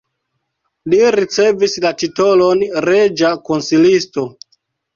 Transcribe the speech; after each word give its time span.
Li 0.93 1.01
ricevis 1.15 1.77
la 1.85 1.93
titolon 2.01 2.65
reĝa 2.89 3.33
konsilisto. 3.53 4.29